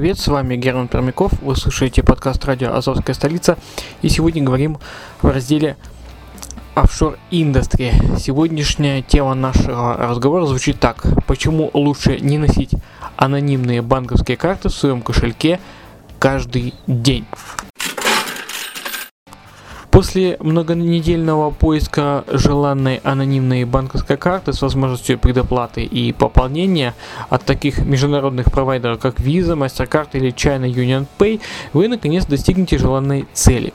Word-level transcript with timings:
Привет, 0.00 0.20
с 0.20 0.28
вами 0.28 0.54
Герман 0.54 0.86
Пермяков, 0.86 1.32
вы 1.42 1.56
слушаете 1.56 2.04
подкаст 2.04 2.44
радио 2.44 2.72
«Азовская 2.72 3.16
столица» 3.16 3.58
и 4.00 4.08
сегодня 4.08 4.44
говорим 4.44 4.78
в 5.22 5.28
разделе 5.28 5.76
офшор 6.76 7.18
индустрии. 7.32 7.92
Сегодняшняя 8.16 9.02
тема 9.02 9.34
нашего 9.34 9.96
разговора 9.96 10.46
звучит 10.46 10.78
так. 10.78 11.04
Почему 11.26 11.68
лучше 11.74 12.20
не 12.20 12.38
носить 12.38 12.70
анонимные 13.16 13.82
банковские 13.82 14.36
карты 14.36 14.68
в 14.68 14.72
своем 14.72 15.02
кошельке 15.02 15.58
каждый 16.20 16.74
день? 16.86 17.26
После 19.98 20.36
многонедельного 20.38 21.50
поиска 21.50 22.22
желанной 22.28 23.00
анонимной 23.02 23.64
банковской 23.64 24.16
карты 24.16 24.52
с 24.52 24.62
возможностью 24.62 25.18
предоплаты 25.18 25.82
и 25.82 26.12
пополнения 26.12 26.94
от 27.30 27.44
таких 27.44 27.84
международных 27.84 28.52
провайдеров, 28.52 29.00
как 29.00 29.18
Visa, 29.18 29.56
MasterCard 29.56 30.10
или 30.12 30.32
China 30.32 30.72
Union 30.72 31.04
Pay, 31.18 31.40
вы 31.72 31.88
наконец 31.88 32.26
достигнете 32.26 32.78
желанной 32.78 33.26
цели. 33.32 33.72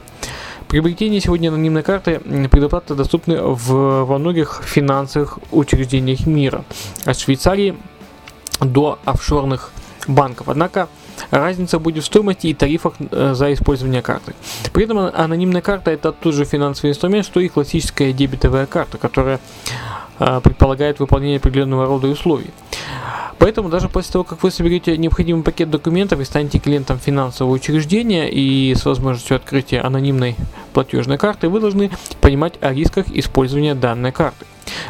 Приобретение 0.69 1.19
сегодня 1.19 1.49
анонимной 1.49 1.83
карты 1.83 2.21
предоплаты 2.49 2.95
доступны 2.95 3.41
в, 3.41 4.05
во 4.05 4.17
многих 4.17 4.63
финансовых 4.63 5.39
учреждениях 5.51 6.25
мира, 6.25 6.63
от 7.03 7.19
Швейцарии 7.19 7.75
до 8.61 8.97
офшорных 9.03 9.73
банков. 10.09 10.49
Однако 10.49 10.89
разница 11.31 11.79
будет 11.79 12.03
в 12.03 12.07
стоимости 12.07 12.47
и 12.47 12.53
тарифах 12.53 12.93
э, 12.99 13.33
за 13.33 13.53
использование 13.53 14.01
карты. 14.01 14.33
При 14.71 14.85
этом 14.85 14.97
анонимная 14.97 15.61
карта 15.61 15.91
это 15.91 16.11
тот 16.11 16.33
же 16.33 16.45
финансовый 16.45 16.91
инструмент, 16.91 17.25
что 17.25 17.39
и 17.39 17.49
классическая 17.49 18.13
дебетовая 18.13 18.65
карта, 18.65 18.97
которая 18.97 19.39
э, 20.19 20.41
предполагает 20.43 20.99
выполнение 20.99 21.37
определенного 21.37 21.85
рода 21.85 22.07
условий. 22.07 22.51
Поэтому 23.43 23.67
даже 23.67 23.89
после 23.89 24.13
того, 24.13 24.23
как 24.23 24.41
вы 24.41 24.51
соберете 24.51 24.95
необходимый 24.97 25.43
пакет 25.43 25.69
документов 25.69 26.19
и 26.21 26.23
станете 26.23 26.59
клиентом 26.59 26.97
финансового 26.97 27.53
учреждения 27.53 28.29
и 28.29 28.73
с 28.73 28.85
возможностью 28.85 29.35
открытия 29.35 29.81
анонимной 29.81 30.37
платежной 30.71 31.17
карты, 31.17 31.49
вы 31.49 31.59
должны 31.59 31.91
понимать 32.21 32.53
о 32.61 32.73
рисках 32.73 33.07
использования 33.09 33.75
данной 33.75 34.13
карты. 34.13 34.45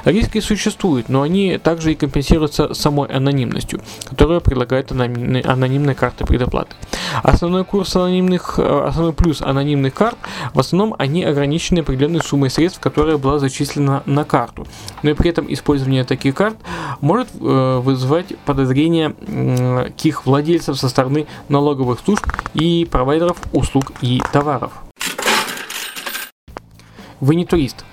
Риски 0.06 0.40
существуют, 0.40 1.10
но 1.10 1.22
они 1.22 1.58
также 1.58 1.92
и 1.94 1.96
компенсируются 1.96 2.74
самой 2.74 3.10
анонимностью, 3.10 3.82
которую 4.10 4.42
предлагает 4.42 4.92
анонимные, 4.92 5.44
анонимные 5.44 5.96
карты 5.96 6.26
предоплаты. 6.26 6.76
Основной 7.22 7.66
курс 7.66 7.96
анонимных, 7.96 8.56
э, 8.58 8.86
основной 8.88 9.14
плюс 9.14 9.42
анонимных 9.42 9.94
карт, 9.94 10.18
в 10.54 10.60
основном 10.60 10.96
они 10.98 11.24
ограничены 11.24 11.80
определенной 11.80 12.22
суммой 12.22 12.50
средств, 12.50 12.80
которая 12.80 13.18
была 13.18 13.40
зачислена 13.40 14.04
на 14.06 14.24
карту. 14.24 14.68
Но 15.02 15.10
и 15.10 15.14
при 15.14 15.30
этом 15.30 15.52
использование 15.52 16.04
таких 16.04 16.36
карт 16.36 16.58
может 17.02 17.30
э, 17.40 17.80
вызывать 17.84 18.38
подозрения 18.46 19.16
м, 19.28 19.92
к 19.94 20.06
их 20.06 20.26
владельцам 20.26 20.76
со 20.76 20.90
стороны 20.90 21.28
налоговых 21.50 22.00
служб 22.04 22.26
и 22.54 22.88
провайдеров 22.90 23.38
услуг 23.52 23.92
и 24.02 24.22
товаров. 24.32 24.72
Вы 27.20 27.36
не 27.36 27.46
турист. 27.46 27.86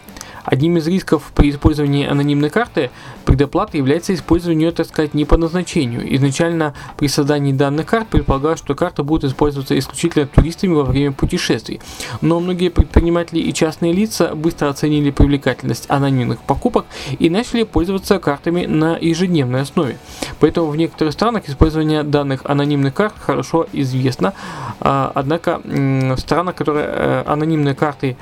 Одним 0.45 0.79
из 0.79 0.87
рисков 0.87 1.33
при 1.35 1.51
использовании 1.51 2.07
анонимной 2.07 2.51
карты 2.51 2.91
предоплаты 3.25 3.79
является 3.79 4.15
использование 4.15 4.69
ее, 4.69 4.73
так 4.73 4.87
сказать, 4.87 5.15
не 5.15 5.25
по 5.25 5.37
назначению. 5.37 6.15
Изначально 6.17 6.75
при 6.99 7.07
создании 7.09 7.53
данных 7.53 7.87
карт 7.87 8.09
предполагалось, 8.09 8.59
что 8.59 8.75
карта 8.75 9.03
будет 9.03 9.25
использоваться 9.25 9.79
исключительно 9.79 10.27
туристами 10.27 10.75
во 10.75 10.85
время 10.85 11.13
путешествий. 11.13 11.81
Но 12.21 12.41
многие 12.41 12.71
предприниматели 12.71 13.41
и 13.41 13.53
частные 13.53 13.93
лица 13.93 14.35
быстро 14.35 14.69
оценили 14.69 15.11
привлекательность 15.11 15.87
анонимных 15.89 16.41
покупок 16.41 16.87
и 17.19 17.31
начали 17.31 17.65
пользоваться 17.65 18.19
картами 18.19 18.67
на 18.67 18.97
ежедневной 18.97 19.63
основе. 19.63 19.99
Поэтому 20.41 20.69
в 20.69 20.77
некоторых 20.77 21.13
странах 21.13 21.49
использование 21.49 22.03
данных 22.03 22.41
анонимных 22.45 22.95
карт 22.95 23.15
хорошо 23.19 23.67
известно. 23.73 24.35
А, 24.81 25.13
Однако 25.15 25.61
в 25.65 26.17
странах, 26.19 26.55
которые 26.55 26.87
э, 26.89 27.25
анонимные 27.27 27.75
карты 27.75 28.17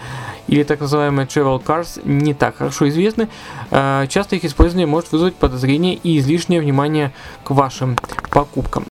или 0.49 0.63
так 0.63 0.81
называемые 0.81 1.27
travel 1.27 1.63
cards 1.63 2.01
не 2.09 2.35
так 2.35 2.57
хорошо 2.57 2.89
известны, 2.89 3.29
э, 3.71 4.07
часто 4.09 4.37
их 4.37 4.45
использование 4.45 4.87
может 4.87 5.13
вызвать 5.13 5.35
подозрение 5.35 5.95
и 5.95 6.19
излишнее 6.19 6.61
внимание 6.61 7.13
к 7.45 7.51
вашим 7.51 7.97
покупкам. 8.31 8.85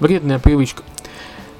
Вредная 0.00 0.38
привычка. 0.38 0.82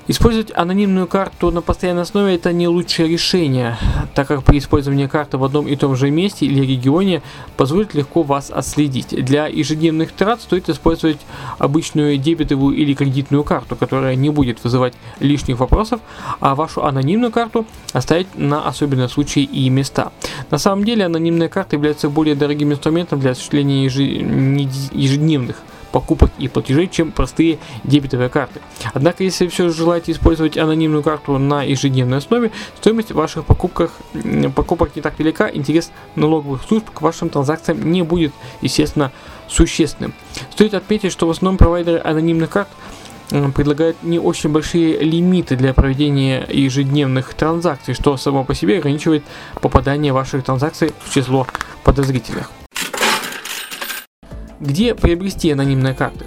Использовать 0.09 0.53
анонимную 0.55 1.09
карту 1.09 1.51
на 1.51 1.63
постоянной 1.63 2.03
основе 2.03 2.37
это 2.37 2.53
не 2.53 2.69
лучшее 2.69 3.09
решение, 3.09 3.77
так 4.15 4.29
как 4.29 4.45
при 4.45 4.59
использовании 4.59 5.09
карты 5.09 5.37
в 5.37 5.43
одном 5.43 5.67
и 5.67 5.75
том 5.75 5.97
же 5.97 6.13
месте 6.13 6.47
или 6.47 6.65
регионе 6.65 7.23
позволит 7.57 7.93
легко 7.93 8.23
вас 8.23 8.53
отследить. 8.53 9.09
Для 9.25 9.49
ежедневных 9.49 10.13
трат 10.13 10.41
стоит 10.41 10.69
использовать 10.69 11.19
обычную 11.59 12.19
дебетовую 12.19 12.77
или 12.77 12.95
кредитную 12.95 13.43
карту, 13.43 13.75
которая 13.75 14.15
не 14.15 14.31
будет 14.31 14.63
вызывать 14.63 14.95
лишних 15.19 15.59
вопросов, 15.59 16.01
а 16.39 16.55
вашу 16.55 16.85
анонимную 16.85 17.33
карту 17.33 17.67
оставить 17.93 18.29
на 18.37 18.63
особенные 18.69 19.09
случаи 19.09 19.43
и 19.43 19.69
места. 19.71 20.13
На 20.53 20.59
самом 20.59 20.85
деле 20.85 21.05
анонимная 21.05 21.49
карта 21.49 21.75
является 21.75 22.09
более 22.09 22.37
дорогим 22.37 22.73
инструментом 22.73 23.19
для 23.19 23.33
осуществления 23.33 23.83
ежедневных 23.85 25.57
покупок 25.93 26.31
и 26.39 26.49
платежей, 26.49 26.89
чем 26.89 27.13
простые 27.13 27.59
дебетовые 27.85 28.29
карты. 28.29 28.61
Однако, 28.93 29.25
если 29.25 29.47
все 29.49 29.69
же 29.69 29.75
желаете 29.75 30.13
использовать 30.13 30.57
анонимную 30.57 31.03
карту 31.03 31.39
на 31.39 31.63
ежедневной 31.63 32.19
основе, 32.19 32.53
стоимость 32.79 33.13
ваших 33.13 33.45
покупках, 33.45 33.93
покупок 34.55 34.95
не 34.97 35.03
так 35.03 35.19
велика, 35.19 35.49
интерес 35.49 35.91
налоговых 36.15 36.63
служб 36.63 36.91
к 36.91 37.03
вашим 37.03 37.29
транзакциям 37.29 37.91
не 37.91 38.03
будет, 38.03 38.33
естественно, 38.61 39.13
существенным. 39.49 40.13
Стоит 40.51 40.75
отметить, 40.75 41.13
что 41.13 41.27
в 41.27 41.31
основном 41.31 41.59
провайдеры 41.59 42.01
анонимных 42.05 42.51
карт 42.51 42.69
предлагают 43.55 44.03
не 44.03 44.19
очень 44.19 44.51
большие 44.51 44.99
лимиты 44.99 45.57
для 45.57 45.75
проведения 45.75 46.47
ежедневных 46.49 47.35
транзакций, 47.35 47.95
что 47.95 48.17
само 48.17 48.45
по 48.45 48.55
себе 48.55 48.79
ограничивает 48.79 49.25
попадание 49.61 50.13
ваших 50.13 50.45
транзакций 50.45 50.93
в 51.05 51.13
число 51.13 51.47
подозрительных. 51.83 52.51
Где 54.67 54.97
приобрести 54.97 55.53
анонимные 55.53 55.95
карты? 55.95 56.27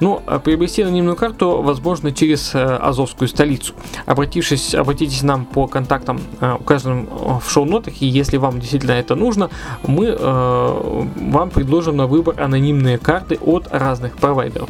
Ну, 0.00 0.22
а 0.26 0.38
приобрести 0.38 0.82
анонимную 0.82 1.16
карту 1.16 1.62
возможно 1.62 2.12
через 2.12 2.54
э, 2.54 2.58
Азовскую 2.58 3.28
столицу. 3.28 3.74
Обратившись, 4.04 4.74
обратитесь 4.74 5.22
нам 5.22 5.46
по 5.46 5.66
контактам, 5.66 6.20
э, 6.40 6.54
указанным 6.60 7.08
э, 7.10 7.38
в 7.42 7.50
шоу-нотах, 7.50 7.94
и 8.00 8.06
если 8.06 8.36
вам 8.36 8.60
действительно 8.60 8.92
это 8.92 9.14
нужно, 9.14 9.50
мы 9.86 10.16
вам 10.16 11.50
предложим 11.50 11.96
на 11.96 12.06
выбор 12.06 12.40
анонимные 12.40 12.98
карты 12.98 13.38
от 13.40 13.68
разных 13.72 14.16
провайдеров. 14.16 14.68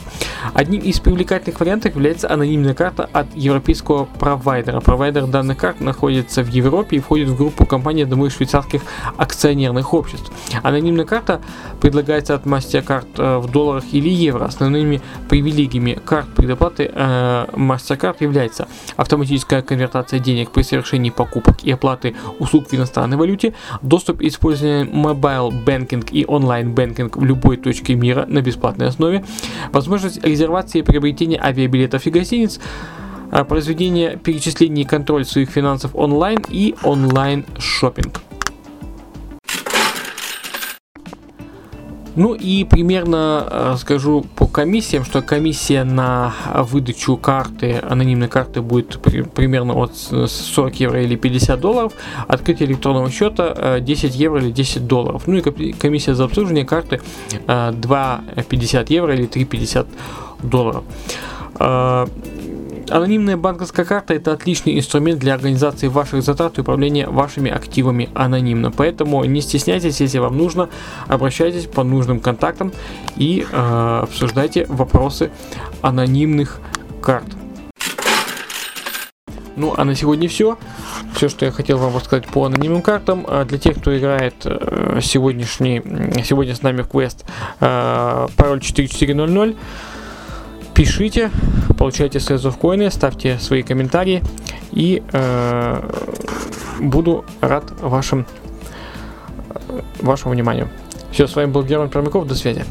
Одним 0.54 0.80
из 0.80 1.00
привлекательных 1.00 1.58
вариантов 1.60 1.94
является 1.94 2.30
анонимная 2.30 2.74
карта 2.74 3.08
от 3.12 3.26
европейского 3.34 4.04
провайдера. 4.04 4.80
Провайдер 4.80 5.26
данных 5.26 5.58
карт 5.58 5.80
находится 5.80 6.42
в 6.42 6.48
Европе 6.48 6.96
и 6.96 7.00
входит 7.00 7.28
в 7.28 7.36
группу 7.36 7.66
компаний 7.66 8.02
одного 8.02 8.30
швейцарских 8.30 8.82
акционерных 9.16 9.92
обществ. 9.94 10.30
Анонимная 10.62 11.04
карта 11.04 11.40
предлагается 11.80 12.34
от 12.34 12.44
MasterCard 12.44 13.40
в 13.40 13.50
долларах 13.50 13.84
или 13.92 14.08
евро. 14.08 14.44
Основными 14.44 15.00
привилегиями 15.28 15.98
карт 16.04 16.26
предоплаты 16.34 16.90
э, 16.92 17.46
MasterCard 17.52 18.16
является 18.20 18.68
автоматическая 18.96 19.62
конвертация 19.62 20.18
денег 20.18 20.50
при 20.50 20.62
совершении 20.62 21.10
покупок 21.10 21.62
и 21.62 21.70
оплаты 21.70 22.14
услуг 22.38 22.68
в 22.68 22.74
иностранной 22.74 23.16
валюте, 23.16 23.54
доступ 23.82 24.20
и 24.20 24.28
использование 24.28 24.84
mobile 24.84 25.52
banking 25.64 26.08
и 26.10 26.24
онлайн 26.26 26.72
банкинг 26.72 27.16
в 27.16 27.24
любой 27.24 27.56
точке 27.56 27.94
мира 27.94 28.24
на 28.26 28.42
бесплатной 28.42 28.88
основе, 28.88 29.24
возможность 29.72 30.24
резервации 30.24 30.80
и 30.80 30.82
приобретения 30.82 31.40
авиабилетов 31.40 32.06
и 32.06 32.10
гостиниц, 32.10 32.60
а, 33.30 33.44
произведение 33.44 34.16
перечислений 34.16 34.82
и 34.82 34.86
контроль 34.86 35.24
своих 35.24 35.50
финансов 35.50 35.92
онлайн 35.94 36.38
и 36.48 36.74
онлайн 36.82 37.44
шопинг. 37.58 38.25
Ну 42.16 42.32
и 42.34 42.64
примерно 42.64 43.46
э, 43.50 43.74
скажу 43.78 44.24
по 44.36 44.46
комиссиям, 44.46 45.04
что 45.04 45.20
комиссия 45.22 45.84
на 45.84 46.32
выдачу 46.54 47.16
карты, 47.16 47.78
анонимной 47.90 48.28
карты 48.28 48.62
будет 48.62 48.98
при- 49.02 49.22
примерно 49.22 49.74
от 49.74 49.94
с- 49.96 50.28
40 50.54 50.80
евро 50.80 51.02
или 51.02 51.14
50 51.16 51.60
долларов, 51.60 51.92
открытие 52.26 52.68
электронного 52.70 53.10
счета 53.10 53.52
э, 53.56 53.80
10 53.80 54.14
евро 54.16 54.40
или 54.40 54.50
10 54.50 54.86
долларов. 54.86 55.22
Ну 55.26 55.36
и 55.36 55.72
комиссия 55.72 56.14
за 56.14 56.24
обслуживание 56.24 56.64
карты 56.64 57.00
э, 57.46 57.72
2,50 57.72 58.86
евро 58.88 59.14
или 59.14 59.28
3,50 59.28 59.86
долларов. 60.42 60.84
Анонимная 62.88 63.36
банковская 63.36 63.84
карта 63.84 64.14
это 64.14 64.32
отличный 64.32 64.78
инструмент 64.78 65.18
для 65.18 65.34
организации 65.34 65.88
ваших 65.88 66.22
затрат 66.22 66.58
и 66.58 66.60
управления 66.60 67.08
вашими 67.08 67.50
активами 67.50 68.08
анонимно. 68.14 68.70
Поэтому 68.70 69.24
не 69.24 69.40
стесняйтесь, 69.40 70.00
если 70.00 70.18
вам 70.18 70.36
нужно, 70.36 70.68
обращайтесь 71.08 71.66
по 71.66 71.82
нужным 71.82 72.20
контактам 72.20 72.72
и 73.16 73.44
э, 73.50 74.00
обсуждайте 74.02 74.66
вопросы 74.68 75.32
анонимных 75.82 76.60
карт. 77.02 77.26
Ну 79.56 79.74
а 79.76 79.84
на 79.84 79.94
сегодня 79.94 80.28
все. 80.28 80.56
Все, 81.14 81.28
что 81.28 81.46
я 81.46 81.50
хотел 81.50 81.78
вам 81.78 81.96
рассказать 81.96 82.26
по 82.28 82.44
анонимным 82.44 82.82
картам. 82.82 83.24
А 83.26 83.44
Для 83.44 83.58
тех, 83.58 83.78
кто 83.78 83.96
играет 83.96 84.34
э, 84.44 85.00
сегодняшний, 85.02 85.82
сегодня 86.22 86.54
с 86.54 86.62
нами 86.62 86.82
в 86.82 86.88
квест 86.88 87.24
э, 87.60 88.28
пароль 88.36 88.60
4400, 88.60 89.56
пишите, 90.76 91.30
получайте 91.78 92.20
средства 92.20 92.50
в 92.50 92.58
коины, 92.58 92.90
ставьте 92.90 93.38
свои 93.38 93.62
комментарии 93.62 94.22
и 94.72 95.02
э, 95.10 95.90
буду 96.80 97.24
рад 97.40 97.64
вашим, 97.80 98.26
вашему 100.00 100.34
вниманию. 100.34 100.68
Все, 101.10 101.26
с 101.26 101.34
вами 101.34 101.50
был 101.50 101.62
Герман 101.62 101.88
Пермяков, 101.88 102.26
до 102.26 102.34
связи. 102.34 102.64